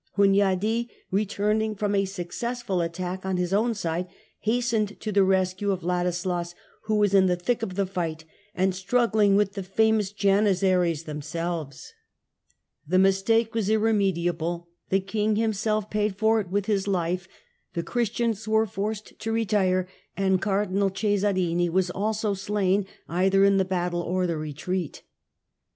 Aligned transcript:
Hunyadi, 0.17 0.89
returning 1.11 1.75
from 1.75 1.93
a 1.93 2.05
successful 2.05 2.81
attack 2.81 3.23
on 3.23 3.37
his 3.37 3.53
own 3.53 3.75
side, 3.75 4.07
hastened 4.39 4.99
to 4.99 5.11
the 5.11 5.23
rescue 5.23 5.69
of 5.69 5.83
Ladislas, 5.83 6.55
who 6.85 6.95
was 6.95 7.13
in 7.13 7.27
the 7.27 7.35
thick 7.35 7.61
of 7.61 7.75
the 7.75 7.85
fight 7.85 8.25
and 8.55 8.73
struggling 8.73 9.35
with 9.35 9.53
the 9.53 9.61
famous 9.61 10.11
Janissaries 10.11 11.03
themselves. 11.03 11.93
The 12.87 12.97
mistake 12.97 13.53
was 13.53 13.69
irremediable. 13.69 14.69
The 14.89 15.01
King 15.01 15.35
himself 15.35 15.87
paid 15.87 16.15
for 16.15 16.39
it 16.39 16.49
with 16.49 16.65
his 16.65 16.87
life, 16.87 17.27
the 17.75 17.83
Christians 17.83 18.47
were 18.47 18.65
forced 18.65 19.19
to 19.19 19.31
retire, 19.31 19.87
and 20.17 20.41
Cardinal 20.41 20.89
Cesarini 20.89 21.69
was 21.69 21.91
also 21.91 22.33
slain 22.33 22.87
either 23.07 23.43
in 23.45 23.57
the 23.57 23.65
battle 23.65 24.01
or 24.01 24.25
the 24.25 24.35
retreat. 24.37 25.03